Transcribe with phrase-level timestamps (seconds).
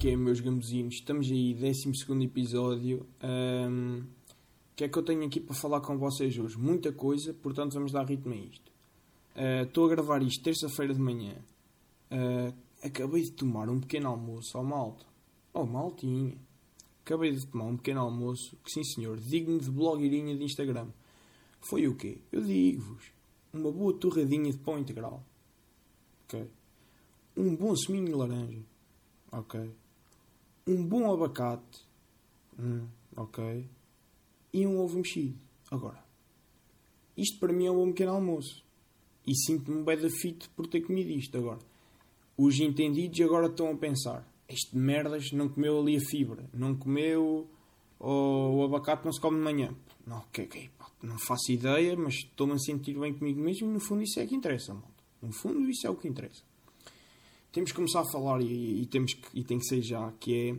[0.00, 0.94] que é, meus gambuzinos?
[0.94, 3.06] Estamos aí, 12 episódio.
[3.22, 6.56] Um, o que é que eu tenho aqui para falar com vocês hoje?
[6.56, 8.72] Muita coisa, portanto vamos dar ritmo a isto.
[9.36, 11.34] Uh, estou a gravar isto terça-feira de manhã.
[12.10, 15.04] Uh, acabei de tomar um pequeno almoço ao malto.
[15.52, 16.34] Oh, maltinha.
[17.04, 20.88] Acabei de tomar um pequeno almoço, que sim senhor, digno de blogueirinha de Instagram.
[21.60, 22.22] Foi o quê?
[22.32, 23.04] Eu digo-vos.
[23.52, 25.22] Uma boa torradinha de pão integral.
[26.24, 26.48] Ok.
[27.36, 28.62] Um bom seminho de laranja.
[29.30, 29.70] Ok.
[30.66, 31.84] Um bom abacate.
[32.58, 33.66] Hum, ok.
[34.52, 35.38] E um ovo mexido.
[35.70, 36.02] Agora.
[37.16, 38.64] Isto para mim é um bom pequeno almoço.
[39.26, 41.36] E sinto-me bem da fit por ter comido isto.
[41.36, 41.58] Agora.
[42.36, 44.26] Os entendidos agora estão a pensar.
[44.48, 46.48] Este merdas não comeu ali a fibra.
[46.52, 47.48] Não comeu...
[47.98, 49.74] o abacate não se come de manhã.
[50.06, 50.70] Não, ok, ok.
[51.02, 54.34] Não faço ideia, mas estou-me a sentir bem comigo mesmo no fundo isso é que
[54.34, 54.88] interessa, malta.
[55.22, 56.42] No fundo isso é o que interessa
[57.52, 60.34] temos que começar a falar e, e, temos que, e tem que ser já, que
[60.34, 60.56] é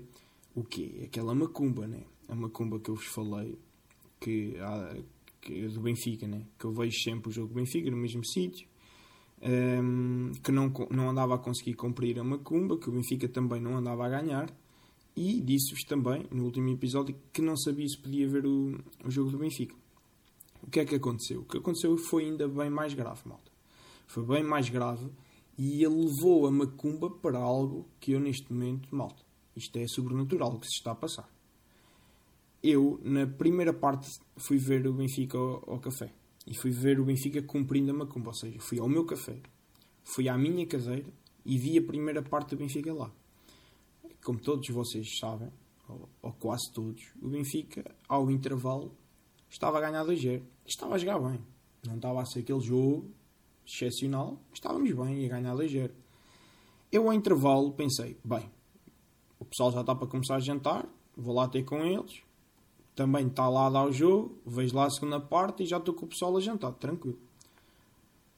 [0.56, 1.02] o quê?
[1.06, 2.04] Aquela macumba, né?
[2.28, 3.58] A macumba que eu vos falei,
[4.20, 4.98] que, há,
[5.42, 6.46] que é do Benfica, né?
[6.60, 8.68] Que eu vejo sempre o jogo do Benfica no mesmo sítio,
[9.42, 13.78] um, que não, não andava a conseguir cumprir a macumba, que o Benfica também não
[13.78, 14.54] andava a ganhar,
[15.16, 19.32] e disse-vos também, no último episódio, que não sabia se podia ver o, o jogo
[19.32, 19.76] do Benfica.
[20.62, 21.42] O que é que aconteceu?
[21.42, 23.52] O que aconteceu foi ainda bem mais grave, malta.
[24.08, 25.10] Foi bem mais grave
[25.64, 29.24] e ele levou a macumba para algo que eu neste momento, malta,
[29.56, 31.30] isto é sobrenatural o que se está a passar.
[32.64, 36.12] Eu, na primeira parte, fui ver o Benfica ao, ao café.
[36.48, 38.30] E fui ver o Benfica cumprindo a macumba.
[38.30, 39.40] Ou seja, fui ao meu café,
[40.04, 41.14] fui à minha caseira
[41.46, 43.12] e vi a primeira parte do Benfica lá.
[44.24, 45.52] Como todos vocês sabem,
[45.88, 48.92] ou, ou quase todos, o Benfica, ao intervalo,
[49.48, 50.42] estava a ganhar 2-0.
[50.66, 51.40] Estava a jogar bem.
[51.86, 53.21] Não estava a ser aquele jogo
[53.72, 55.94] excepcional, estávamos bem, ia ganhar ligeiro.
[56.92, 58.50] Eu, ao intervalo, pensei: bem,
[59.40, 62.22] o pessoal já está para começar a jantar, vou lá ter com eles,
[62.96, 65.94] também está lá a dar o jogo, vejo lá a segunda parte e já estou
[65.94, 67.18] com o pessoal a jantar, tranquilo.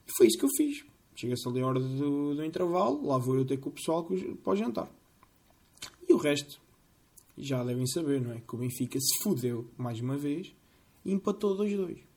[0.08, 0.86] E foi isso que eu fiz.
[1.16, 4.54] Chega-se ali a hora do, do, intervalo, lá vou eu ter com o pessoal para
[4.54, 4.92] o jantar.
[6.08, 6.60] E o resto,
[7.38, 8.40] já devem saber, não é?
[8.40, 10.54] Que o Benfica se fudeu mais uma vez
[11.06, 12.13] e empatou 2-2.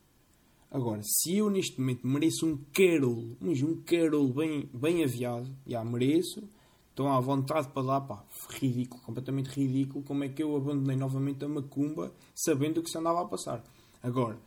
[0.71, 5.84] Agora, se eu neste momento mereço um carolo, mas um carolo bem, bem aviado, já
[5.84, 6.43] mereço,
[6.91, 11.44] estão à vontade para dar, pá, ridículo, completamente ridículo, como é que eu abandonei novamente
[11.44, 13.62] a Macumba sabendo o que se andava a passar.
[14.03, 14.38] Agora,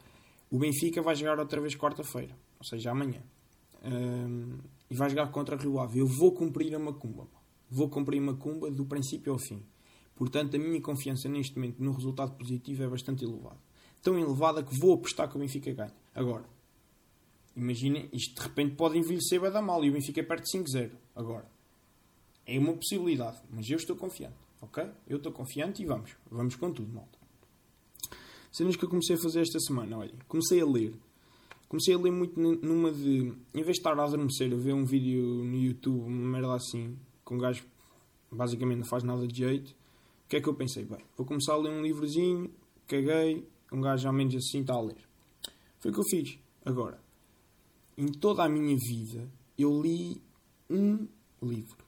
[0.52, 3.22] o Benfica vai jogar outra vez quarta-feira, ou seja, amanhã,
[3.86, 4.58] um,
[4.90, 6.00] e vai jogar contra a Rio Ave.
[6.00, 7.40] Eu vou cumprir a Macumba, pá.
[7.70, 9.64] vou cumprir a Macumba do princípio ao fim.
[10.16, 13.70] Portanto, a minha confiança neste momento no resultado positivo é bastante elevada
[14.02, 15.94] tão elevada que vou apostar que o Benfica ganha.
[16.20, 16.44] Agora,
[17.56, 20.92] imaginem, isto de repente pode envelhecer vai dar mal e o Benfica perde 5-0.
[21.16, 21.50] Agora,
[22.46, 24.84] é uma possibilidade, mas eu estou confiante, ok?
[25.08, 27.18] Eu estou confiante e vamos, vamos com tudo, malta.
[28.52, 30.94] Cenas que eu comecei a fazer esta semana, olha, comecei a ler.
[31.70, 33.34] Comecei a ler muito numa de.
[33.54, 36.98] Em vez de estar a adormecer, a ver um vídeo no YouTube, uma merda assim,
[37.24, 37.64] com um gajo
[38.30, 40.84] basicamente não faz nada de jeito, o que é que eu pensei?
[40.84, 42.52] Bem, vou começar a ler um livrozinho,
[42.88, 45.09] caguei, um gajo ao menos assim está a ler.
[45.80, 46.40] Foi o que eu fiz.
[46.66, 47.02] Agora,
[47.98, 50.22] em toda a minha vida, eu li
[50.70, 51.08] um
[51.42, 51.86] livro.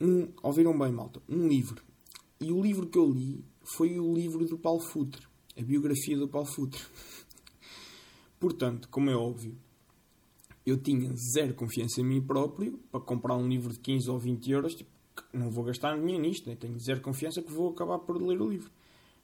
[0.00, 1.22] Um, ouviram bem, malta?
[1.28, 1.82] Um livro.
[2.40, 5.26] E o livro que eu li foi o livro do Paulo Futre.
[5.56, 6.80] A biografia do Paulo Futre.
[8.38, 9.56] Portanto, como é óbvio,
[10.66, 14.50] eu tinha zero confiança em mim próprio para comprar um livro de 15 ou 20
[14.50, 14.74] euros.
[14.74, 14.90] Tipo,
[15.32, 16.48] não vou gastar dinheiro nisto.
[16.48, 16.56] Né?
[16.56, 18.70] Tenho zero confiança que vou acabar por ler o livro.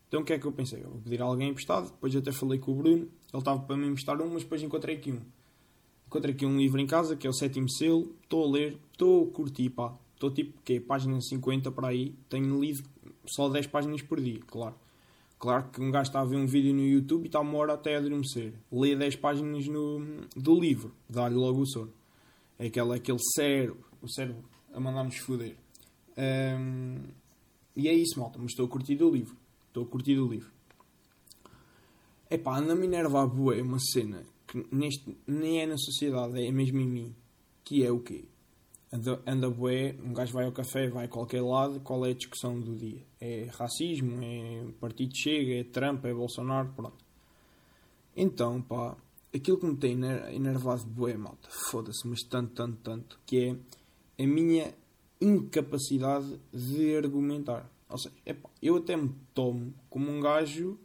[0.08, 0.82] Então o que é que eu pensei?
[0.82, 1.90] Eu vou pedir a alguém emprestado.
[1.90, 3.08] Depois até falei com o Bruno.
[3.32, 5.20] Ele estava para me emprestar um, mas depois encontrei aqui um.
[6.06, 8.14] Encontrei aqui um livro em casa, que é o sétimo selo.
[8.22, 9.94] Estou a ler, estou a curtir, pá.
[10.14, 12.14] Estou tipo, que página 50 para aí.
[12.28, 12.82] Tenho lido
[13.26, 14.74] só 10 páginas por dia, claro.
[15.38, 17.72] Claro que um gajo está a ver um vídeo no YouTube e está uma hora
[17.72, 18.52] até adormecer.
[18.70, 21.92] Lê 10 páginas no, do livro, dá-lhe logo o sono.
[22.58, 25.56] É aquele, aquele cérebro, o cérebro a mandar-nos foder.
[26.18, 26.98] Um,
[27.74, 28.38] e é isso, malta.
[28.38, 29.36] Mas estou a curtir o livro.
[29.68, 30.50] Estou a curtir o livro.
[32.30, 36.40] Epá, anda me enerva a boa é uma cena que neste, nem é na sociedade,
[36.40, 37.16] é mesmo em mim.
[37.64, 38.24] Que é o quê?
[38.92, 42.14] Anda, anda bué, um gajo vai ao café, vai a qualquer lado, qual é a
[42.14, 43.04] discussão do dia?
[43.20, 47.04] É racismo, é partido chega, é Trump, é Bolsonaro, pronto.
[48.16, 48.96] Então, pá,
[49.34, 49.92] aquilo que me tem
[50.32, 53.56] enervado bué, malta, foda-se, mas tanto, tanto, tanto, que
[54.18, 54.72] é a minha
[55.20, 57.68] incapacidade de argumentar.
[57.88, 60.78] Ou seja, epá, eu até me tomo como um gajo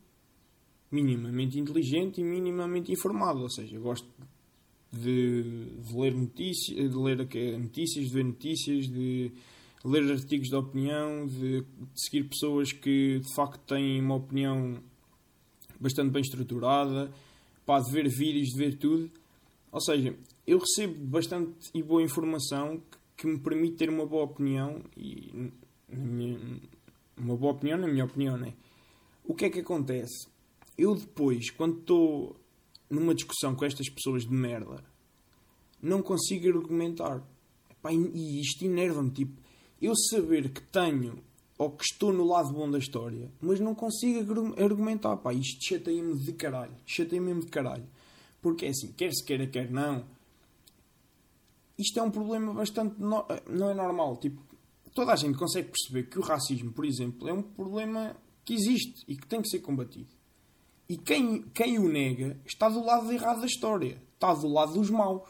[0.95, 3.41] minimamente inteligente e minimamente informado.
[3.41, 4.07] Ou seja, gosto
[4.91, 5.43] de,
[5.81, 9.31] de ler notícias, de ler notícias, de ver notícias, de
[9.83, 11.65] ler artigos de opinião, de, de
[11.95, 14.81] seguir pessoas que de facto têm uma opinião
[15.79, 17.11] bastante bem estruturada,
[17.65, 19.11] pá, de ver vídeos, de ver tudo.
[19.71, 20.15] Ou seja,
[20.47, 25.51] eu recebo bastante e boa informação que, que me permite ter uma boa opinião e
[25.89, 26.39] minha,
[27.17, 28.53] uma boa opinião, na minha opinião, né?
[29.23, 30.27] O que é que acontece?
[30.77, 32.35] Eu depois, quando estou
[32.89, 34.83] numa discussão com estas pessoas de merda,
[35.81, 37.23] não consigo argumentar.
[37.69, 39.11] Epá, e isto enerva-me.
[39.11, 39.39] Tipo,
[39.81, 41.23] eu saber que tenho
[41.57, 45.17] ou que estou no lado bom da história, mas não consigo argumentar.
[45.17, 46.75] Pá, isto chateia-me de caralho.
[46.85, 47.87] Chateia-me mesmo de caralho.
[48.41, 50.05] Porque é assim, quer se queira, quer não.
[51.77, 52.99] Isto é um problema bastante.
[52.99, 53.25] No...
[53.49, 54.17] não é normal.
[54.17, 54.41] Tipo,
[54.93, 59.03] toda a gente consegue perceber que o racismo, por exemplo, é um problema que existe
[59.07, 60.14] e que tem que ser combatido.
[60.87, 64.01] E quem, quem o nega está do lado errado da história.
[64.13, 65.27] Está do lado dos maus.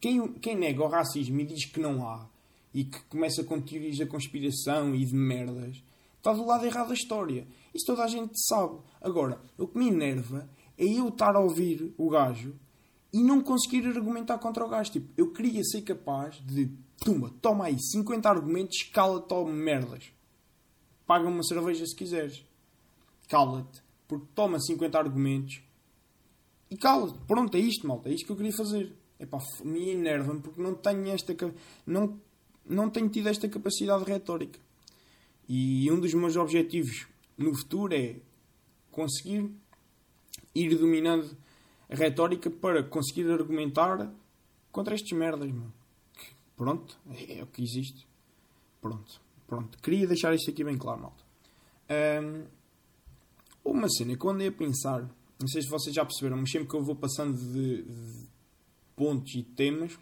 [0.00, 2.28] Quem, quem nega o racismo e diz que não há
[2.74, 5.82] e que começa com teorias da conspiração e de merdas
[6.16, 7.46] está do lado errado da história.
[7.74, 8.78] Isso toda a gente sabe.
[9.00, 12.54] Agora, o que me enerva é eu estar a ouvir o gajo
[13.12, 14.92] e não conseguir argumentar contra o gajo.
[14.92, 20.12] Tipo, eu queria ser capaz de, tumba, toma aí 50 argumentos, cala-te, merdas.
[21.06, 22.44] Paga uma cerveja se quiseres.
[23.28, 25.62] Cala-te porque toma 50 argumentos
[26.68, 28.08] e cala Pronto, é isto, malta.
[28.08, 28.92] É isto que eu queria fazer.
[29.20, 31.34] É pá, me enerva-me porque não tenho esta.
[31.86, 32.20] Não,
[32.66, 34.58] não tenho tido esta capacidade retórica.
[35.48, 37.06] E um dos meus objetivos
[37.38, 38.16] no futuro é
[38.90, 39.48] conseguir
[40.54, 41.36] ir dominando
[41.88, 44.12] a retórica para conseguir argumentar
[44.72, 45.72] contra estes merdas, mano.
[46.56, 48.06] Pronto, é, é, o que existe.
[48.80, 49.78] Pronto, pronto.
[49.78, 51.24] Queria deixar isto aqui bem claro, malta.
[52.22, 52.44] Um,
[53.64, 55.02] uma cena que eu andei a pensar,
[55.38, 58.28] não sei se vocês já perceberam, mas sempre que eu vou passando de, de
[58.96, 59.98] pontos e temas,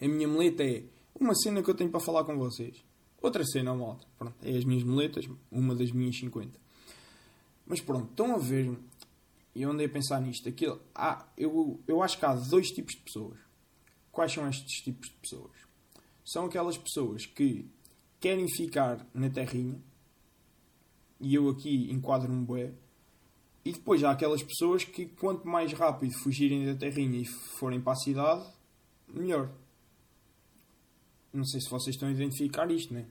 [0.00, 0.84] a minha muleta é
[1.18, 2.84] uma cena que eu tenho para falar com vocês.
[3.22, 4.06] Outra cena, malta.
[4.18, 6.58] Pronto, é as minhas muletas, uma das minhas 50.
[7.66, 8.76] Mas pronto, estão a ver,
[9.54, 12.94] e eu andei a pensar nisto, aquilo, há, eu, eu acho que há dois tipos
[12.94, 13.38] de pessoas.
[14.12, 15.52] Quais são estes tipos de pessoas?
[16.24, 17.66] São aquelas pessoas que
[18.20, 19.80] querem ficar na terrinha,
[21.24, 22.70] e eu aqui enquadro-me bué.
[23.64, 27.94] E depois há aquelas pessoas que quanto mais rápido fugirem da terrinha e forem para
[27.94, 28.44] a cidade,
[29.08, 29.50] melhor.
[31.32, 33.06] Não sei se vocês estão a identificar isto, né?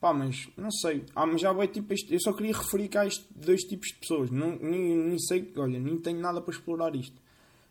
[0.00, 1.04] Pá, mas não sei.
[1.14, 3.96] Ah, mas já vai tipo este, Eu só queria referir cá estes dois tipos de
[3.96, 4.30] pessoas.
[4.30, 7.20] Não, nem, nem sei, olha, nem tenho nada para explorar isto.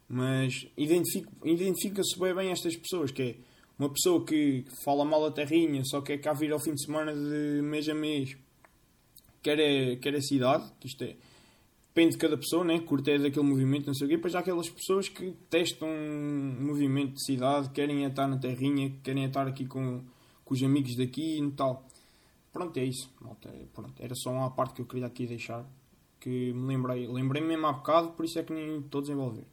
[0.08, 3.36] Mas identifica-se identifica bem, bem estas pessoas, que é
[3.80, 7.12] uma pessoa que fala mal a terrinha, só quer cá vir ao fim de semana
[7.14, 8.38] de mês a mês
[9.42, 11.16] quer a, quer a cidade, que isto é,
[11.90, 12.80] depende de cada pessoa, né?
[12.80, 16.58] curta é daquele movimento, não sei o quê, depois há aquelas pessoas que testam um
[16.60, 20.04] movimento de cidade, querem estar na terrinha, querem estar aqui com,
[20.46, 21.86] com os amigos daqui e tal.
[22.52, 23.12] Pronto, é isso.
[23.22, 25.66] Malta, pronto, era só uma parte que eu queria aqui deixar,
[26.20, 29.46] que me lembrei, lembrei mesmo há bocado, por isso é que nem estou a desenvolver.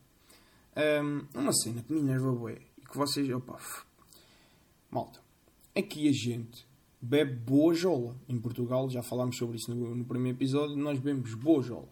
[0.76, 3.58] Um, uma cena que me enerva e que vocês, opa,
[4.90, 5.20] malta,
[5.74, 6.66] aqui a gente
[7.06, 8.16] bebe boa jola.
[8.28, 11.88] Em Portugal, já falámos sobre isso no, no primeiro episódio, nós bebemos boa jola.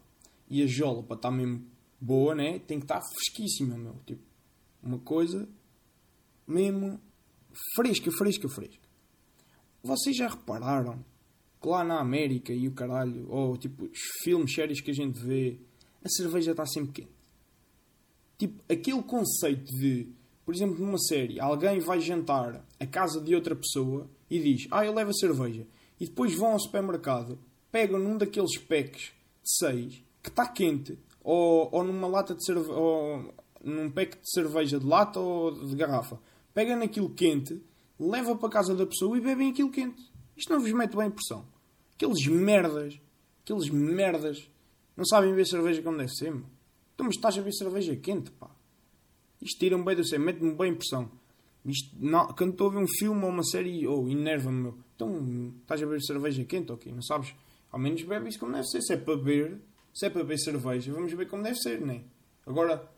[0.49, 1.65] E a jola, para estar mesmo
[2.01, 3.97] boa, né, tem que estar fresquíssima, meu.
[4.05, 4.23] Tipo,
[4.83, 5.49] uma coisa
[6.47, 7.01] mesmo
[7.77, 8.85] fresca, fresca, fresca.
[9.83, 11.05] Vocês já repararam
[11.61, 15.19] que lá na América e o caralho, ou tipo, os filmes, séries que a gente
[15.19, 15.59] vê,
[16.03, 17.15] a cerveja está sempre quente.
[18.37, 20.09] Tipo, aquele conceito de,
[20.45, 24.85] por exemplo, numa série, alguém vai jantar a casa de outra pessoa e diz: Ah,
[24.85, 25.67] eu levo a cerveja.
[26.01, 27.39] E depois vão ao supermercado,
[27.71, 29.13] pegam num daqueles packs
[29.43, 34.31] de 6 que está quente, ou, ou numa lata de cerveja, ou num pack de
[34.31, 36.19] cerveja de lata ou de garrafa,
[36.53, 37.63] pegam naquilo quente,
[37.99, 40.03] leva para a casa da pessoa e bebem aquilo quente.
[40.37, 41.47] Isto não vos mete bem pressão.
[41.95, 43.01] Aqueles merdas,
[43.43, 44.51] aqueles merdas,
[44.97, 46.47] não sabem beber cerveja como deve ser, meu.
[46.95, 48.51] Então, mas estás a beber cerveja quente, pá.
[49.41, 51.11] Isto tira-me bem do céu, mete-me bem pressão.
[51.65, 54.75] Isto, não, quando estou a ver um filme ou uma série, ou oh, enerva-me.
[54.95, 57.35] Então, estás a beber cerveja quente ou okay, Não sabes?
[57.73, 58.83] Ao menos bebe isso como deve ser.
[58.83, 59.61] Se é para beber,
[59.93, 62.03] se é para beber cerveja, vamos ver como deve ser, não é?
[62.47, 62.89] Agora,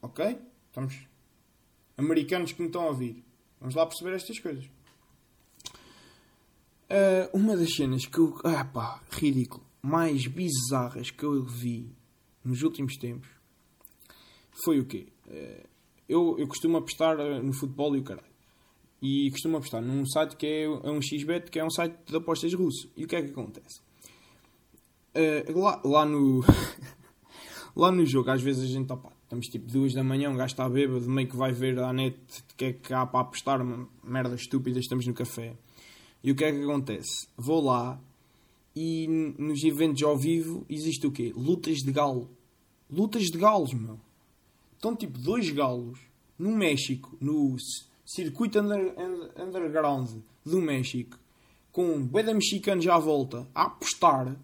[0.00, 0.38] ok?
[0.68, 1.06] Estamos
[1.96, 3.22] americanos que me estão a ouvir.
[3.60, 4.64] Vamos lá perceber estas coisas.
[6.84, 8.38] Uh, uma das cenas que eu.
[8.44, 9.64] Ah pá, ridículo.
[9.82, 11.90] Mais bizarras que eu vi
[12.42, 13.28] nos últimos tempos
[14.64, 15.08] foi o quê?
[15.26, 15.73] Uh,
[16.08, 18.26] eu, eu costumo apostar eh, no futebol e o caralho.
[19.02, 22.16] E costumo apostar num site que é, é um XBet, que é um site de
[22.16, 22.90] apostas russo.
[22.96, 23.80] E o que é que acontece?
[25.14, 26.42] Uh, lá, lá no.
[27.76, 30.52] lá no jogo, às vezes a gente, opa, Estamos tipo duas da manhã, um gajo
[30.52, 33.60] está bêbado, meio que vai ver à net o que é que há para apostar,
[33.60, 35.56] uma merda estúpida, estamos no café.
[36.22, 37.26] E o que é que acontece?
[37.36, 37.98] Vou lá
[38.76, 41.32] e nos eventos ao vivo existe o quê?
[41.34, 42.30] Lutas de galo.
[42.88, 43.98] Lutas de galos, meu.
[44.84, 45.98] Estão tipo dois galos
[46.38, 47.56] no México, no
[48.04, 48.94] circuito under,
[49.34, 50.10] underground
[50.44, 51.18] do México,
[51.72, 54.36] com um bué mexicanos à volta a apostar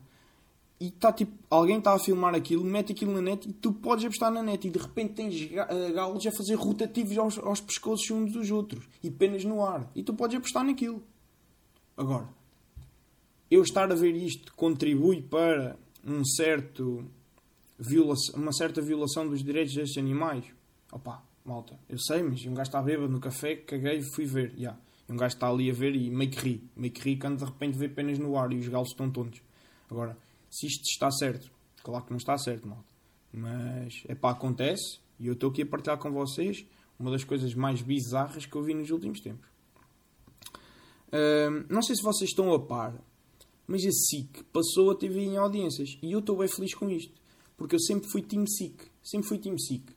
[0.80, 4.06] e está tipo, alguém está a filmar aquilo, mete aquilo na net e tu podes
[4.06, 8.11] apostar na net e de repente tens eh, galos a fazer rotativos aos, aos pescoços
[8.11, 11.02] uns dos outros e penas no ar e tu podes apostar naquilo.
[11.94, 12.26] Agora,
[13.50, 17.04] eu estar a ver isto contribui para um certo
[18.34, 20.44] uma certa violação dos direitos destes animais.
[20.92, 24.52] Opa, malta, eu sei, mas um gajo está bêbado no café, caguei e fui ver.
[24.54, 24.78] Yeah.
[25.08, 26.70] E um gajo está ali a ver e meio que ri.
[26.76, 29.40] Meio que ri quando de repente vê penas no ar e os galos estão tontos.
[29.90, 30.16] Agora,
[30.50, 31.50] se isto está certo,
[31.82, 32.84] claro que não está certo, malta.
[33.32, 36.66] Mas, é pá, acontece e eu estou aqui a partilhar com vocês
[36.99, 39.49] uma das coisas mais bizarras que eu vi nos últimos tempos.
[41.68, 42.94] Não sei se vocês estão a par,
[43.66, 47.19] mas a SIC passou a TV em audiências e eu estou bem feliz com isto.
[47.60, 48.72] Porque eu sempre fui Team SIC.
[49.02, 49.82] Sempre fui Team SIC.
[49.86, 49.94] Ou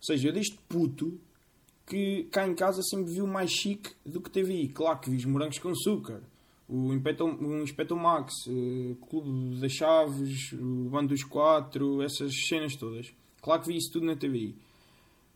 [0.00, 1.20] seja, eu deste puto
[1.86, 4.68] que cá em casa sempre viu mais chique do que TVI.
[4.68, 6.22] Claro que vi os morangos com açúcar,
[6.66, 13.12] o Inspector, Max, o Clube das Chaves, o Bando dos Quatro, essas cenas todas.
[13.42, 14.56] Claro que vi isso tudo na TVI.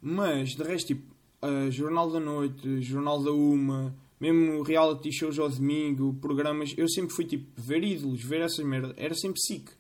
[0.00, 1.02] Mas, de resto, tipo,
[1.42, 7.14] uh, Jornal da Noite, Jornal da Uma, mesmo reality shows ao domingo, programas, eu sempre
[7.14, 9.76] fui tipo ver ídolos, ver essas merdas, era sempre SIC.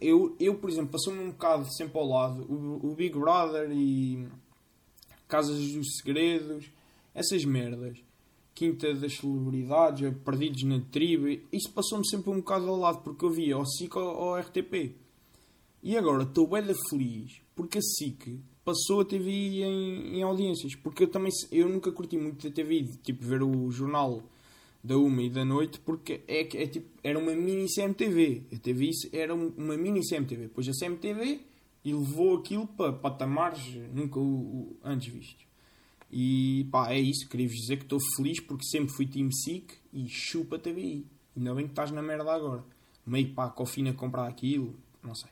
[0.00, 4.26] Eu, eu por exemplo, passou-me um bocado sempre ao lado o, o Big Brother e
[5.28, 6.70] Casas dos Segredos,
[7.14, 7.98] essas merdas,
[8.54, 13.30] Quinta das Celebridades, Perdidos na Tribo, isso passou-me sempre um bocado ao lado porque eu
[13.30, 14.94] via ou SIC ou, RTP.
[15.82, 20.74] E agora estou bem feliz porque a SIC passou a TV em, em audiências.
[20.74, 24.22] Porque eu também eu nunca curti muito a TV, tipo ver o jornal
[24.82, 28.46] da uma e da noite, porque é, é, tipo, era uma mini CMTV.
[28.52, 30.42] A TV era uma mini CMTV.
[30.42, 31.40] Depois a CMTV
[31.84, 35.46] levou aquilo para patamares nunca o, o, antes vistos.
[36.10, 37.28] E pá, é isso.
[37.28, 41.06] Queria-vos dizer que estou feliz porque sempre fui Team SIC e chupa TVI.
[41.36, 42.64] Ainda bem que estás na merda agora.
[43.04, 45.30] Meio pá, cofina comprar aquilo, não sei.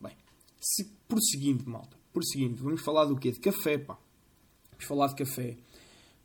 [0.00, 0.12] Bem,
[0.60, 3.30] se, prosseguindo, malta prosseguindo, vamos falar do quê?
[3.30, 3.96] De café, pá.
[4.72, 5.56] Vamos falar de café.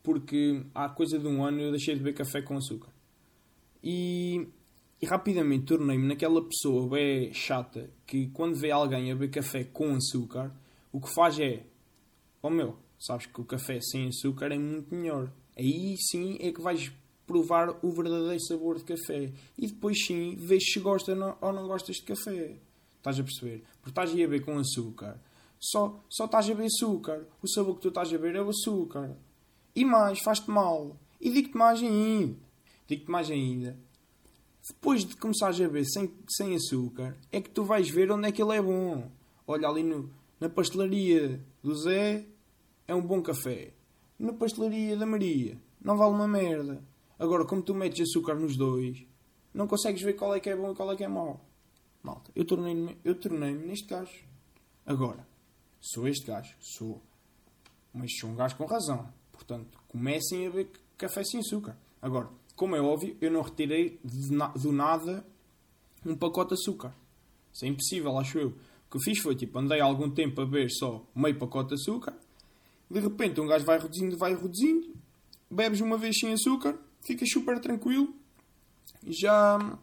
[0.04, 2.92] Porque há coisa de um ano eu deixei de beber café com açúcar.
[3.82, 4.46] E,
[5.02, 9.96] e rapidamente tornei-me naquela pessoa bem chata que quando vê alguém a beber café com
[9.96, 10.54] açúcar,
[10.92, 11.64] o que faz é:
[12.42, 15.32] Oh meu, sabes que o café sem açúcar é muito melhor.
[15.58, 16.92] Aí sim é que vais
[17.26, 19.32] provar o verdadeiro sabor de café.
[19.58, 22.58] E depois sim vês se gosta ou não gostas de café.
[22.98, 23.64] Estás a perceber?
[23.82, 25.20] Porque estás a beber com açúcar
[25.64, 27.26] só, só estás a beber açúcar.
[27.42, 29.16] O sabor que tu estás a beber é o açúcar.
[29.76, 30.98] E mais, faz-te mal.
[31.20, 32.38] E digo-te mais ainda.
[32.88, 33.78] Digo-te mais ainda.
[34.68, 38.32] Depois de começares a beber sem, sem açúcar, é que tu vais ver onde é
[38.32, 39.12] que ele é bom.
[39.46, 42.26] Olha ali no, na pastelaria do Zé,
[42.88, 43.74] é um bom café.
[44.18, 46.82] Na pastelaria da Maria, não vale uma merda.
[47.20, 49.06] Agora, como tu metes açúcar nos dois,
[49.54, 51.46] não consegues ver qual é que é bom e qual é que é mau.
[52.02, 54.12] Malta, eu tornei-me tornei neste caso.
[54.86, 55.26] Agora,
[55.86, 57.02] Sou este gajo, sou.
[57.94, 59.14] Mas sou um gajo com razão.
[59.34, 61.76] Portanto, comecem a beber café sem açúcar.
[62.02, 65.26] Agora, como é óbvio, eu não retirei do nada
[66.06, 66.94] um pacote de açúcar.
[67.52, 68.50] Isso é impossível, acho eu.
[68.50, 72.14] O que fiz foi, tipo, andei algum tempo a beber só meio pacote de açúcar.
[72.90, 74.94] De repente, um gajo vai reduzindo, vai reduzindo.
[75.50, 78.14] Bebes uma vez sem açúcar, ficas super tranquilo.
[79.06, 79.78] Já...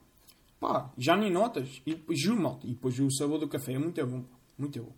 [0.61, 1.83] Pá, já nem notas.
[1.87, 2.67] E juro, malta.
[2.67, 4.25] E depois o sabor do café é muito bom.
[4.59, 4.93] Muito bom.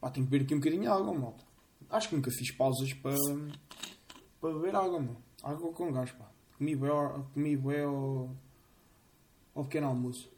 [0.00, 1.44] Pá, tenho que beber aqui um bocadinho de água, malta.
[1.90, 3.16] Acho que nunca fiz pausas para,
[4.40, 5.16] para beber água, meu.
[5.42, 6.30] Água com gás, pá.
[6.56, 6.90] Comi bem,
[7.34, 8.36] comi bem ao,
[9.54, 10.30] ao pequeno almoço.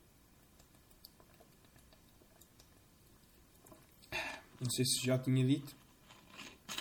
[4.60, 5.76] Não sei se já tinha dito,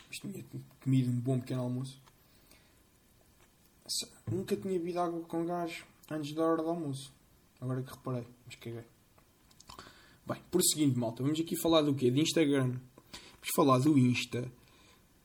[0.08, 0.46] mas tinha
[0.82, 2.00] comido um bom pequeno almoço.
[4.32, 7.12] Nunca tinha bebido água com gás antes da hora do almoço.
[7.60, 8.86] Agora que reparei, mas caguei.
[10.25, 12.10] Bem, prosseguindo, malta, vamos aqui falar do quê?
[12.10, 12.80] De Instagram.
[13.12, 14.50] Vamos falar do Insta.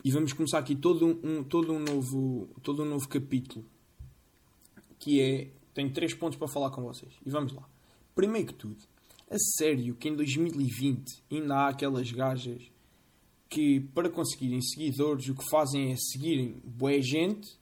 [0.06, 3.64] E vamos começar aqui todo um, todo um, novo, todo um novo capítulo.
[5.00, 5.50] Que é...
[5.74, 7.12] Tenho três pontos para falar com vocês.
[7.26, 7.68] E vamos lá.
[8.14, 8.76] Primeiro que tudo,
[9.28, 12.70] a sério que em 2020 ainda há aquelas gajas
[13.48, 17.58] que para conseguirem seguidores o que fazem é seguirem boa gente,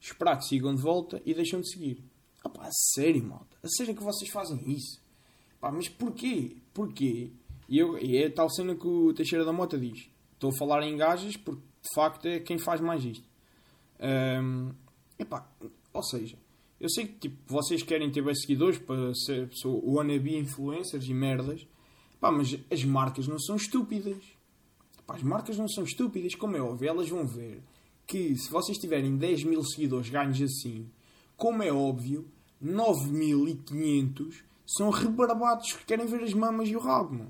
[0.00, 2.04] esperar que sigam de volta e deixam de seguir.
[2.44, 3.56] Ah a sério, malta.
[3.60, 5.02] A sério que vocês fazem isso?
[5.60, 6.58] Mas porquê?
[6.72, 7.32] Porquê?
[7.68, 10.08] E, eu, e é tal cena que o Teixeira da Mota diz.
[10.34, 13.26] Estou a falar em gajas porque de facto é quem faz mais isto.
[14.00, 14.72] Um,
[15.18, 15.46] epá,
[15.92, 16.36] ou seja,
[16.80, 21.14] eu sei que tipo, vocês querem ter bem seguidores para ser pessoa, wannabe influencers e
[21.14, 21.66] merdas,
[22.16, 24.22] epá, mas as marcas não são estúpidas.
[24.98, 27.62] Epá, as marcas não são estúpidas, como é óbvio, elas vão ver
[28.06, 30.88] que se vocês tiverem 10 mil seguidores ganhos assim,
[31.36, 32.26] como é óbvio,
[32.62, 37.26] 9.500 são rebarbados que querem ver as mamas e o rabo.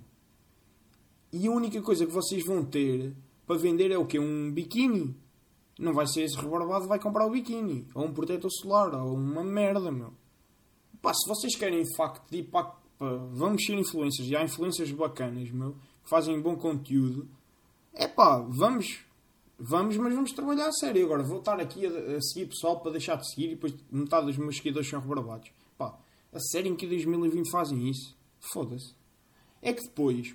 [1.33, 3.13] E a única coisa que vocês vão ter
[3.49, 4.19] para vender é o quê?
[4.19, 5.17] Um biquíni?
[5.79, 7.89] Não vai ser esse rebarbado vai comprar o biquíni.
[7.95, 8.95] Ou um protetor solar.
[8.95, 10.13] Ou uma merda, meu.
[11.01, 14.29] Pá, se vocês querem de facto de impacto, pá, vamos ser influencers.
[14.29, 15.73] E há influencers bacanas, meu.
[16.05, 17.27] Que fazem bom conteúdo.
[17.95, 19.01] É pá, vamos.
[19.59, 21.07] Vamos, mas vamos trabalhar a sério.
[21.07, 24.27] Agora, vou estar aqui a, a seguir pessoal para deixar de seguir e depois metade
[24.27, 25.51] dos meus seguidores são rebarbados.
[25.79, 25.99] Pá,
[26.33, 28.15] a sério em que 2020 fazem isso?
[28.53, 28.95] Foda-se.
[29.63, 30.35] É que depois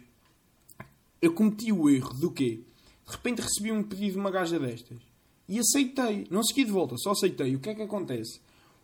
[1.22, 2.64] eu cometi o erro do quê?
[3.06, 5.00] De repente recebi um pedido de uma gaja destas
[5.48, 6.28] e aceitei.
[6.30, 7.56] Não segui de volta, só aceitei.
[7.56, 8.40] O que é que acontece?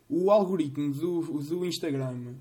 [0.08, 2.34] O algoritmo do, do Instagram,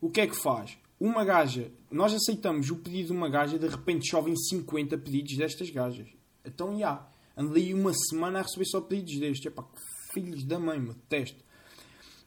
[0.00, 0.76] o que é que faz?
[1.00, 5.70] Uma gaja, nós aceitamos o pedido de uma gaja, de repente chovem 50 pedidos destas
[5.70, 6.08] gajas.
[6.44, 7.08] Então, já.
[7.36, 9.46] Andei uma semana a receber só pedidos destes.
[9.46, 9.64] Epá,
[10.12, 11.42] filhos da mãe, me detesto.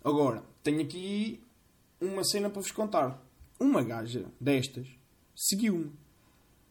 [0.04, 1.42] Agora, tenho aqui
[2.00, 3.24] uma cena para vos contar.
[3.60, 4.88] Uma gaja destas
[5.36, 5.92] seguiu-me.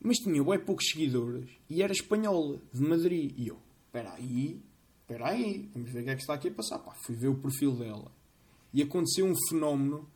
[0.01, 3.33] Mas tinha bem poucos seguidores e era espanhola, de Madrid.
[3.37, 4.61] E eu, espera aí,
[5.01, 6.79] espera aí, vamos ver o que é que está aqui a passar.
[6.79, 8.13] Pá, fui ver o perfil dela.
[8.73, 10.09] E aconteceu um fenómeno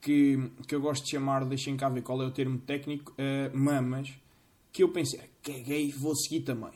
[0.00, 3.56] que, que eu gosto de chamar, deixem cá ver qual é o termo técnico, uh,
[3.56, 4.12] mamas,
[4.72, 6.72] que eu pensei, gay, vou seguir também.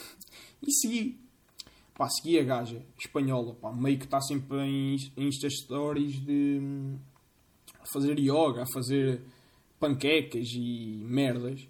[0.62, 1.20] e segui.
[1.94, 6.98] Pá, segui a gaja espanhola, pá, meio que está sempre em, Insta Stories de hum,
[7.78, 9.22] a fazer yoga, fazer
[9.82, 11.60] panquecas e merdas.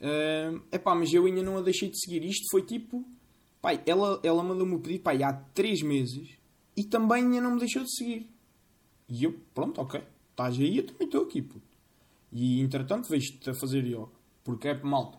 [0.00, 2.24] Uh, epá, mas eu ainda não a deixei de seguir.
[2.24, 3.04] Isto foi tipo.
[3.60, 6.30] Pai, ela, ela mandou-me o pedido pai, há 3 meses
[6.74, 8.26] e também ainda não me deixou de seguir.
[9.06, 10.02] E eu, pronto, ok.
[10.30, 11.68] Estás aí, eu também estou aqui, puto.
[12.32, 14.08] E entretanto vejo-te a fazer yoga.
[14.42, 15.18] Porque é malta.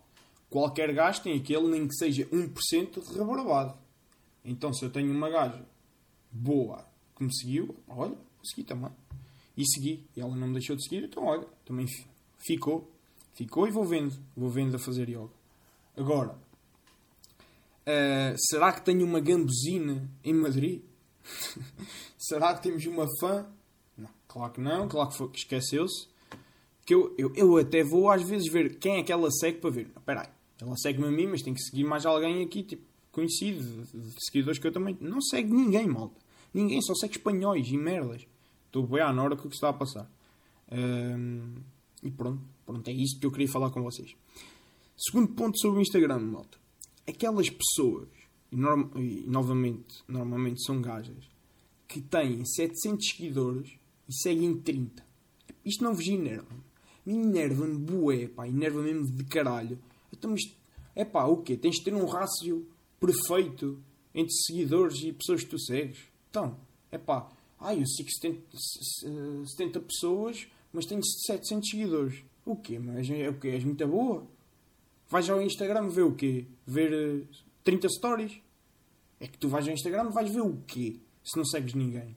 [0.50, 3.78] Qualquer gajo tem aquele, nem que seja 1% de rebarbado.
[4.44, 5.64] Então se eu tenho uma gaja
[6.32, 8.92] boa que me seguiu, olha, segui também.
[9.56, 10.08] E segui.
[10.18, 11.86] E ela não me deixou de seguir, então olha, também
[12.46, 12.90] ficou.
[13.34, 14.14] Ficou e vou vendo.
[14.36, 15.30] Vou vendo a fazer yoga.
[15.96, 16.36] Agora,
[17.86, 20.82] uh, será que tenho uma gambusina em Madrid?
[22.18, 23.46] será que temos uma fã?
[23.98, 24.88] Não, claro que não.
[24.88, 26.08] Claro que, que esqueceu-se.
[26.86, 29.70] Que eu, eu, eu até vou às vezes ver quem é que ela segue para
[29.70, 29.92] ver.
[29.96, 33.86] Espera aí, ela segue-me a mim, mas tem que seguir mais alguém aqui, tipo, conhecido,
[34.20, 34.98] seguidores que eu também.
[35.00, 36.20] Não segue ninguém, malta.
[36.54, 38.26] Ninguém, só segue espanhóis e merdas.
[38.66, 40.10] Estou bem à hora com o que está a passar.
[40.72, 41.56] Um,
[42.04, 44.16] e pronto, pronto, é isto que eu queria falar com vocês.
[44.98, 46.58] Segundo ponto sobre o Instagram, malta.
[47.08, 48.10] Aquelas pessoas,
[48.52, 51.30] e, e novamente, normalmente são gajas,
[51.88, 53.72] que têm 700 seguidores
[54.08, 55.04] e seguem 30.
[55.66, 56.56] Isto não vos enerva.
[57.06, 59.80] Me enerva-me bué, pá, enerva mesmo de caralho.
[60.14, 60.36] Então
[60.96, 61.58] é pá, o quê?
[61.58, 62.68] Tens de ter um rácio
[63.00, 63.82] perfeito
[64.14, 66.00] entre seguidores e pessoas que tu segues.
[66.30, 66.58] Então,
[66.92, 68.58] é pá, ai, eu sigo 70,
[69.48, 72.24] 70 pessoas mas tenho 700 seguidores.
[72.46, 72.80] O quê?
[72.80, 73.50] Mas é o quê?
[73.50, 74.28] És muito boa?
[75.10, 76.46] Vais ao Instagram ver o quê?
[76.66, 78.42] Ver uh, eh, 30 stories?
[79.20, 80.98] É que tu vais ao Instagram vais ver o quê?
[81.24, 82.16] Se não segues ninguém.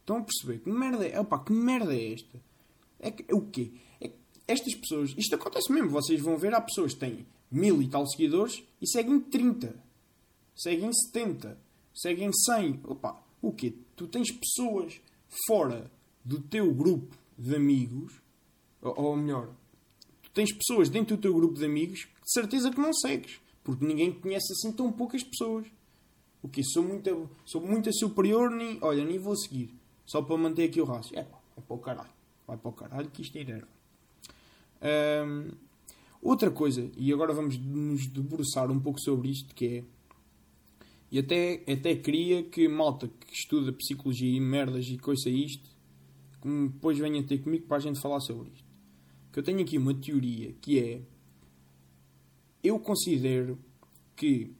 [0.00, 0.58] Estão a perceber?
[0.60, 1.18] Que merda é?
[1.18, 2.40] Opa, que merda é esta?
[3.00, 3.72] É, que, é o quê?
[4.00, 4.16] É que
[4.46, 5.14] estas pessoas...
[5.16, 5.90] Isto acontece mesmo.
[5.90, 9.74] Vocês vão ver, há pessoas que têm mil e tal seguidores e seguem 30.
[10.54, 11.58] Seguem 70.
[11.94, 12.80] Seguem 100.
[12.84, 13.74] Opa, o quê?
[13.96, 15.00] Tu tens pessoas
[15.46, 15.90] fora
[16.24, 18.12] do teu grupo de amigos,
[18.80, 19.48] ou, ou melhor,
[20.22, 23.40] tu tens pessoas dentro do teu grupo de amigos que de certeza que não segues,
[23.64, 25.66] porque ninguém conhece assim tão poucas pessoas.
[26.42, 29.74] O que sou muito, sou muito superior, nem, olha, nem vou seguir,
[30.04, 31.16] só para manter aqui o rácio.
[31.16, 31.26] É
[31.56, 32.10] é para o caralho,
[32.46, 35.50] vai para o caralho que isto é hum,
[36.20, 39.84] Outra coisa, e agora vamos nos debruçar um pouco sobre isto, que é.
[41.10, 45.71] E até, até queria que malta que estuda psicologia e merdas e coisa isto
[46.42, 48.68] que depois venha ter comigo para a gente falar sobre isto.
[49.32, 51.02] Que eu tenho aqui uma teoria que é.
[52.62, 53.58] Eu considero
[54.16, 54.52] que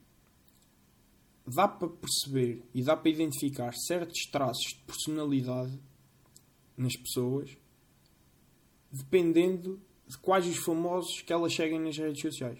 [1.45, 5.77] dá para perceber e dá para identificar certos traços de personalidade
[6.77, 7.55] nas pessoas
[8.91, 12.59] dependendo de quais os famosos que elas seguem nas redes sociais.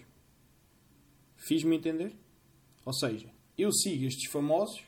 [1.38, 2.16] Fiz-me entender?
[2.84, 4.84] Ou seja, eu sigo estes famosos,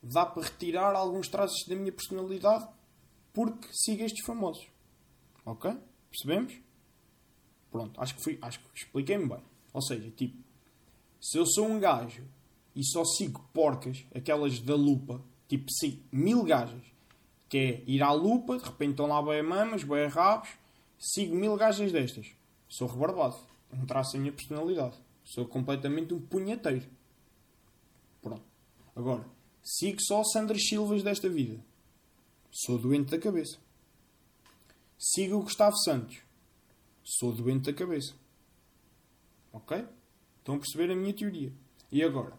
[0.00, 2.68] dá para retirar alguns traços da minha personalidade
[3.36, 4.66] porque siga estes famosos.
[5.44, 5.70] Ok?
[6.08, 6.58] Percebemos?
[7.70, 9.42] Pronto, acho que, fui, acho que expliquei-me bem.
[9.74, 10.42] Ou seja, tipo,
[11.20, 12.24] se eu sou um gajo
[12.74, 16.82] e só sigo porcas, aquelas da lupa, tipo, sigo mil gajas,
[17.46, 20.48] que é ir à lupa, de repente estão lá bem mamas, bem rabos,
[20.98, 22.28] sigo mil gajas destas.
[22.66, 23.36] Sou rebarbado.
[23.70, 24.96] Um traço da minha personalidade.
[25.22, 26.86] Sou completamente um punheteiro.
[28.22, 28.46] Pronto.
[28.94, 29.26] Agora,
[29.62, 31.62] sigo só Sandras Silvas desta vida.
[32.58, 33.58] Sou doente da cabeça.
[34.98, 36.16] Sigo o Gustavo Santos.
[37.04, 38.14] Sou doente da cabeça.
[39.52, 39.84] Ok?
[40.38, 41.52] Estão a perceber a minha teoria.
[41.92, 42.32] E agora?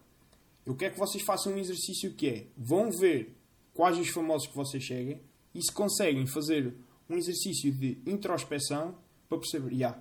[0.65, 3.37] Eu quero que vocês façam um exercício que é: vão ver
[3.75, 5.21] quais os famosos que vocês seguem
[5.53, 6.75] e se conseguem fazer
[7.07, 8.97] um exercício de introspeção
[9.29, 9.97] para perceber, já, yeah,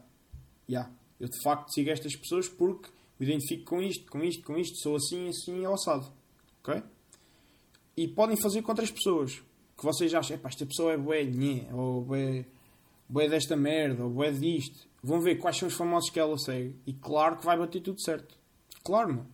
[0.67, 2.89] já, yeah, eu de facto sigo estas pessoas porque
[3.21, 6.11] me identifico com isto, com isto, com isto, sou assim, assim, alçado.
[6.61, 6.83] Ok?
[7.95, 9.43] E podem fazer com outras pessoas
[9.77, 12.47] que vocês acham, esta pessoa é bué, nhé, ou bué,
[13.09, 14.89] bué desta merda, ou bué disto.
[15.03, 18.01] Vão ver quais são os famosos que ela segue e claro que vai bater tudo
[18.01, 18.37] certo.
[18.83, 19.27] Claro, mano.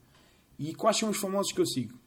[0.59, 1.99] E quais são os famosos que eu sigo?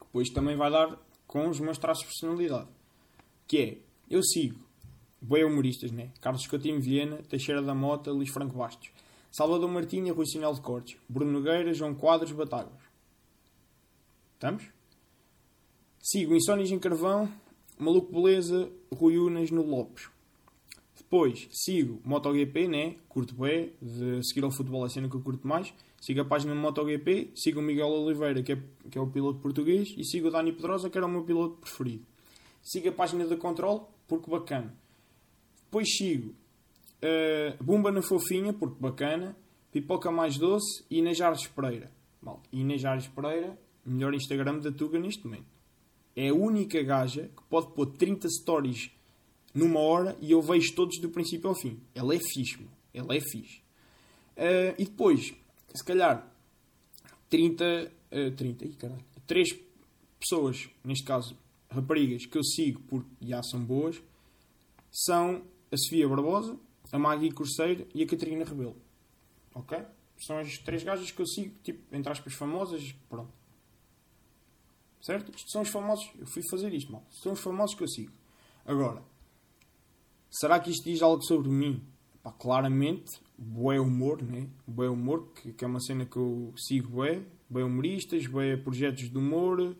[0.00, 2.68] Depois também vai dar com os meus traços de personalidade.
[3.46, 3.78] Que é,
[4.10, 4.58] eu sigo
[5.20, 6.10] bem humoristas, né?
[6.20, 8.90] Carlos Coutinho Viena, Teixeira da Mota, Luís Franco Bastos.
[9.30, 10.98] Salvador Martinha, Rui Sinal de Cortes.
[11.08, 12.82] Bruno Nogueira, João Quadros, Batáguas.
[14.34, 14.64] Estamos?
[16.04, 17.32] Sigo Insónias em Carvão,
[17.78, 20.08] Maluco Beleza, Rui Unas no Lopes.
[20.98, 22.96] Depois sigo MotoGP, né?
[23.08, 25.72] Curto bem, de seguir ao futebol a cena que eu curto mais.
[26.00, 28.58] Sigo a página MotoGP, sigo o Miguel Oliveira, que é,
[28.90, 31.58] que é o piloto português, e sigo o Dani Pedrosa, que era o meu piloto
[31.58, 32.04] preferido.
[32.60, 34.74] Sigo a página da Control, porque bacana.
[35.66, 39.36] Depois sigo uh, Bumba na Fofinha, porque bacana.
[39.70, 41.20] Pipoca Mais Doce e Inês
[41.54, 41.92] Pereira.
[42.20, 45.51] Mal, Inês Ares Pereira, melhor Instagram da Tuga neste momento.
[46.14, 48.90] É a única gaja que pode pôr 30 stories
[49.54, 51.80] numa hora e eu vejo todos do princípio ao fim.
[51.94, 52.68] Ela é fixe, meu.
[52.92, 53.60] Ela é fixe.
[54.36, 55.32] Uh, e depois,
[55.74, 56.26] se calhar
[57.28, 57.64] 30,
[58.10, 59.58] uh, 30, ih, caralho, 3
[60.18, 61.36] pessoas, neste caso
[61.70, 64.00] raparigas, que eu sigo porque já são boas,
[64.90, 66.56] são a Sofia Barbosa,
[66.92, 68.76] a Maggie Corseiro e a Catarina Rebelo.
[69.54, 69.78] Ok?
[70.18, 73.32] São as três gajas que eu sigo, tipo, entre aspas, famosas, pronto.
[75.02, 75.36] Certo?
[75.36, 76.08] Isto são os famosos.
[76.16, 77.04] Eu fui fazer isto, mal.
[77.10, 78.12] São os famosos que eu sigo.
[78.64, 79.02] Agora,
[80.30, 81.82] será que isto diz algo sobre mim?
[82.22, 84.48] Pá, claramente, bué humor, né?
[84.64, 87.20] Bué humor, que, que, é uma cena que eu sigo bué.
[87.50, 89.76] Bué humoristas, bué projetos de humor.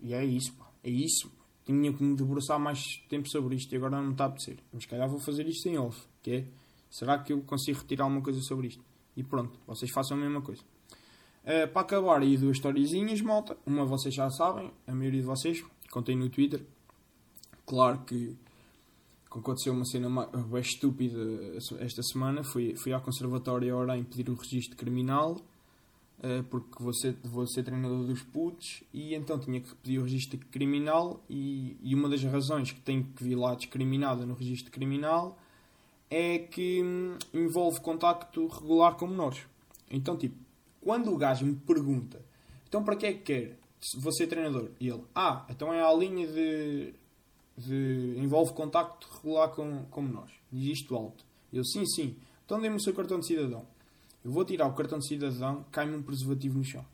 [0.00, 0.70] E é isso, pá.
[0.84, 1.32] É isso.
[1.64, 4.58] Tinha que me debruçar mais tempo sobre isto e agora não está a apetecer.
[4.70, 6.44] Mas se calhar vou fazer isto em off, que é...
[6.90, 8.84] Será que eu consigo retirar alguma coisa sobre isto?
[9.16, 10.62] E pronto, vocês façam a mesma coisa.
[11.46, 13.56] Uh, para acabar, aí duas historiezinhas, malta.
[13.64, 16.60] Uma vocês já sabem, a maioria de vocês, contei no Twitter.
[17.64, 18.36] Claro que
[19.30, 21.16] aconteceu uma cena bem estúpida
[21.78, 22.42] esta semana.
[22.42, 25.36] Fui, fui à conservatória a pedir o registro criminal,
[26.18, 30.02] uh, porque vou ser, vou ser treinador dos putos, e então tinha que pedir o
[30.02, 31.22] registro criminal.
[31.30, 35.38] E, e uma das razões que tenho que vir lá discriminada no registro criminal
[36.10, 39.42] é que hum, envolve contacto regular com menores.
[39.88, 40.45] Então, tipo,
[40.86, 42.24] quando o gajo me pergunta,
[42.68, 43.58] então para que é que quer?
[44.16, 44.70] Ser treinador.
[44.78, 46.94] E ele, ah, então é a linha de,
[47.58, 50.32] de envolve contacto regular com, com menores.
[50.52, 51.24] Diz isto alto.
[51.52, 52.16] Eu, sim, sim.
[52.44, 53.66] Então dê-me o seu cartão de cidadão.
[54.24, 56.86] Eu vou tirar o cartão de cidadão, cai-me um preservativo no chão.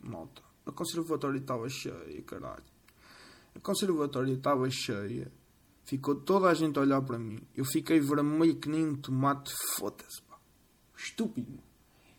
[0.00, 2.64] Malta, a conservatória estava cheia, caralho.
[3.54, 5.30] A conservatória estava cheia
[5.86, 7.38] Ficou toda a gente a olhar para mim.
[7.54, 9.52] Eu fiquei vermelho que nem um tomate.
[9.76, 10.25] Foda-se.
[11.06, 11.58] Estúpido.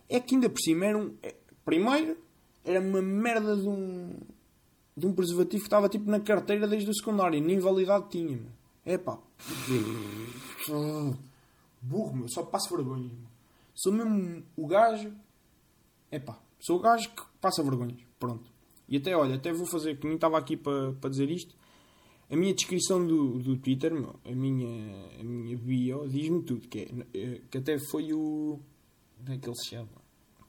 [0.09, 1.13] É que ainda por cima era um.
[1.21, 2.17] É, primeiro,
[2.63, 4.13] era uma merda de um.
[4.95, 7.41] de um preservativo que estava tipo na carteira desde o secundário.
[7.41, 8.51] Nem validade tinha, meu.
[8.85, 9.19] É pá.
[11.81, 12.29] Burro, meu.
[12.29, 13.27] Só passo vergonha, meu.
[13.75, 15.13] Sou mesmo o gajo.
[16.09, 16.39] É pá.
[16.59, 17.99] Sou o gajo que passa vergonhas.
[18.19, 18.49] Pronto.
[18.87, 21.53] E até, olha, até vou fazer, que nem estava aqui para, para dizer isto,
[22.29, 26.67] a minha descrição do, do Twitter, a minha, a minha bio, diz-me tudo.
[26.67, 28.59] Que, é, eh, que até foi o.
[29.17, 29.89] Como é que ele se chama?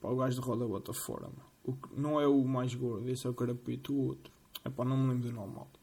[0.01, 1.29] Pá, o gajo de roda bota fora.
[1.65, 4.33] O, não é o mais gordo, esse é o carapeto, o outro.
[4.65, 5.79] Epá, não me lembro do nome, malta.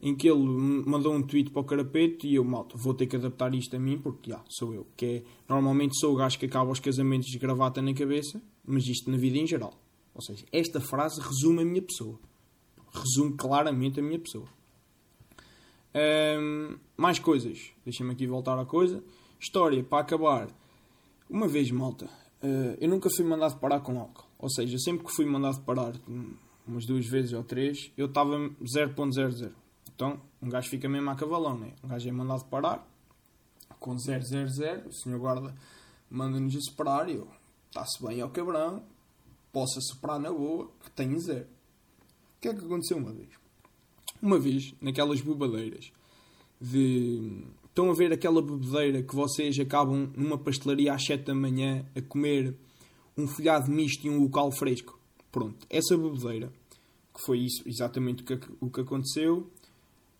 [0.00, 0.44] Em que ele
[0.86, 3.78] mandou um tweet para o carapeto e eu, malta, vou ter que adaptar isto a
[3.78, 4.86] mim porque, já, sou eu.
[4.96, 8.86] Que é, normalmente sou o gajo que acaba os casamentos de gravata na cabeça, mas
[8.86, 9.72] isto na vida em geral.
[10.14, 12.18] Ou seja, esta frase resume a minha pessoa.
[12.92, 14.46] Resume claramente a minha pessoa.
[16.96, 17.72] Mais coisas.
[17.84, 19.02] Deixem-me aqui voltar à coisa.
[19.40, 20.48] História, para acabar.
[21.28, 24.26] Uma vez, malta, uh, eu nunca fui mandado parar com álcool.
[24.38, 25.94] Ou seja, sempre que fui mandado parar,
[26.66, 29.52] umas duas vezes ou três, eu estava 0.00.
[29.94, 31.72] Então, um gajo fica mesmo a cavalão, né?
[31.82, 32.86] Um gajo é mandado parar
[33.78, 34.18] com 000,
[34.86, 35.54] o senhor guarda
[36.10, 37.28] manda-nos a separar e eu,
[37.68, 38.82] está-se bem ao cabrão,
[39.52, 41.46] possa separar na boa, que tenho zero.
[42.36, 43.28] O que é que aconteceu uma vez?
[44.20, 45.92] Uma vez, naquelas bobadeiras
[46.60, 47.44] de.
[47.76, 52.00] Estão a ver aquela bebedeira que vocês acabam numa pastelaria às 7 da manhã a
[52.00, 52.56] comer
[53.14, 54.98] um folhado misto e um local fresco?
[55.30, 56.50] Pronto, essa bebedeira,
[57.14, 59.50] que foi isso exatamente o que, o que aconteceu.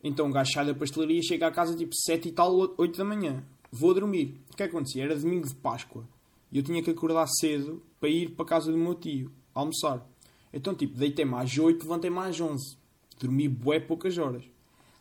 [0.05, 3.05] Então o gajo sai da pastelaria, chega à casa tipo 7 e tal, 8 da
[3.07, 3.42] manhã.
[3.73, 4.38] Vou dormir.
[4.53, 5.05] O que é que acontecia?
[5.05, 6.07] Era domingo de Páscoa.
[6.53, 10.07] E eu tinha que acordar cedo para ir para a casa do meu tio, almoçar.
[10.53, 12.77] Então, tipo, deitei mais 8, levantei mais 11.
[13.19, 14.45] Dormi bué poucas horas.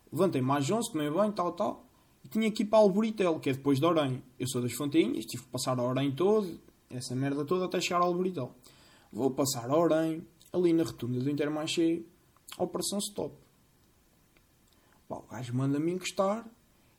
[0.09, 1.84] Levantei mais 11, tomei banho, tal, tal.
[2.25, 4.23] E tinha que ir para Alboritel, que é depois de Orem.
[4.39, 6.59] Eu sou das Fontinhas, tive que passar a Orem todo,
[6.89, 8.51] essa merda toda, até chegar ao Alboritel.
[9.13, 12.01] Vou passar a Orem, ali na rotunda do Intermarché,
[12.57, 13.35] Operação Stop.
[15.07, 16.49] Pá, o gajo manda-me encostar,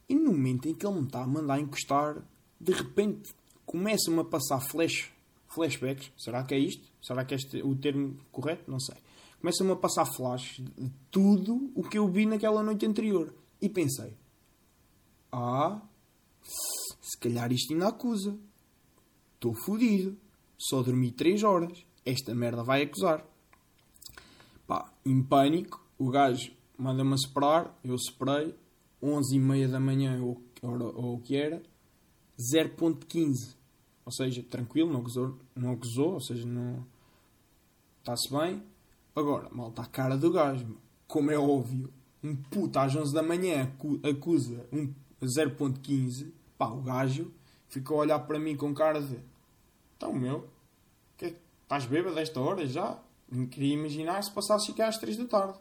[0.09, 2.23] e no momento em que ele me está a mandar encostar,
[2.61, 3.35] de repente
[3.65, 5.11] começa-me a passar flash,
[5.49, 6.13] flashbacks.
[6.17, 6.87] Será que é isto?
[7.03, 8.71] Será que é este o termo correto?
[8.71, 8.95] Não sei.
[9.41, 13.35] Começa-me a passar flash de tudo o que eu vi naquela noite anterior.
[13.61, 14.15] E pensei:
[15.31, 15.81] Ah,
[16.43, 18.37] se calhar isto ainda acusa.
[19.35, 20.17] Estou fodido.
[20.59, 21.85] Só dormi 3 horas.
[22.05, 23.25] Esta merda vai acusar.
[24.67, 27.79] Pá, em pânico, o gajo manda-me a separar.
[27.85, 28.55] Eu separei.
[29.03, 31.63] 11 e meia da manhã, ou, o que era.
[32.39, 33.55] 0.15.
[34.05, 36.87] Ou seja, tranquilo, não acusou, não acusou ou seja, não.
[37.99, 38.63] Está-se bem.
[39.15, 40.77] Agora, mal está a cara do gajo.
[41.09, 46.33] Como é óbvio, um puto às 11 da manhã acusa um 0.15.
[46.59, 47.33] Pá, o gajo
[47.69, 49.19] ficou a olhar para mim com cara de.
[49.97, 50.49] Então, meu,
[51.17, 52.99] que, estás bêbado desta hora já?
[53.31, 55.59] Não queria imaginar se passasse aqui às 3 da tarde.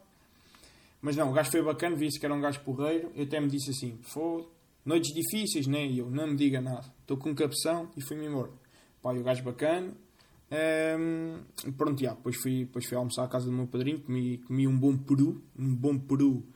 [1.00, 3.10] Mas não, o gajo foi bacana, vi-se que era um gajo porreiro.
[3.14, 4.46] Eu até me disse assim: foda
[4.86, 5.84] noites difíceis, né?
[5.84, 6.84] E eu, não me diga nada.
[7.00, 8.52] Estou com capção e fui-me embora.
[9.02, 9.92] Pá, e o gajo bacana.
[10.98, 14.68] Um, pronto, já, depois fui, depois fui almoçar à casa do meu padrinho, comi, comi
[14.68, 16.46] um bom peru, um bom peru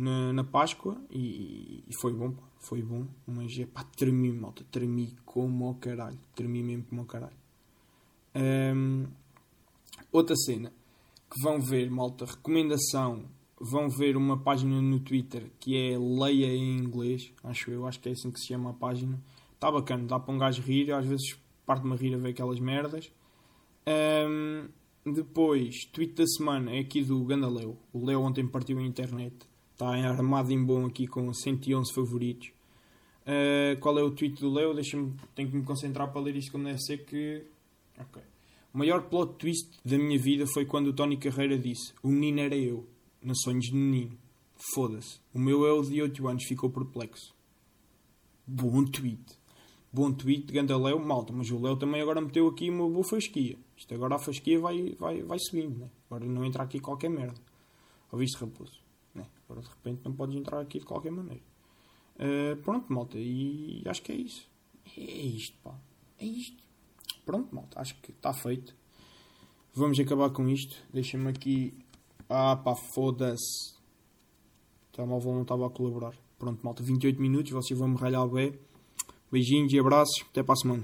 [0.00, 3.06] na, na Páscoa e, e, foi bom, foi bom.
[3.26, 7.36] Mas é pá, tremi, malta, tremi como ao caralho, tremi mesmo como ao caralho.
[8.34, 9.06] Um,
[10.10, 10.72] outra cena
[11.30, 13.24] que vão ver, malta, recomendação
[13.60, 18.08] vão ver uma página no Twitter que é Leia em Inglês, acho eu, acho que
[18.08, 19.20] é assim que se chama a página.
[19.54, 22.58] Está bacana, dá para um gajo rir, às vezes parte-me a rir a ver aquelas
[22.58, 23.12] merdas.
[23.86, 24.68] Um,
[25.04, 27.76] depois, tweet da semana é aqui do Ganda Leo.
[27.92, 29.49] O Leo ontem partiu a internet.
[29.80, 32.48] Está armado em bom aqui com 111 favoritos.
[33.22, 34.74] Uh, qual é o tweet do Leo?
[34.74, 37.46] Deixa-me, tenho que me concentrar para ler isto como deve ser que...
[37.98, 38.20] Ok.
[38.74, 42.40] O maior plot twist da minha vida foi quando o Tony Carreira disse o menino
[42.40, 42.86] era eu
[43.22, 44.18] na Sonhos de Menino.
[44.74, 45.18] Foda-se.
[45.32, 47.34] O meu eu de 8 anos ficou perplexo.
[48.46, 49.24] Bom tweet.
[49.90, 51.32] Bom tweet, ganda Léo, malta.
[51.32, 53.56] Mas o Léo também agora meteu aqui uma boa fasquia.
[53.78, 55.90] Isto agora a fasquia vai, vai, vai subindo, né?
[56.10, 57.40] Agora não entra aqui qualquer merda.
[58.12, 58.79] Ouviste, raposo?
[59.50, 61.42] Agora de repente não podes entrar aqui de qualquer maneira.
[62.14, 63.18] Uh, pronto, malta.
[63.18, 64.48] E acho que é isso.
[64.96, 65.74] É isto, pá.
[66.18, 66.62] É isto.
[67.26, 67.80] Pronto, malta.
[67.80, 68.74] Acho que está feito.
[69.74, 70.76] Vamos acabar com isto.
[70.92, 71.74] Deixa-me aqui
[72.32, 73.74] ah pá, foda-se.
[74.88, 76.14] O telemóvel não estava a colaborar.
[76.38, 78.56] Pronto, malta, 28 minutos, vocês vão me ralhar bem.
[79.32, 80.78] Beijinhos e abraços, até para a semana.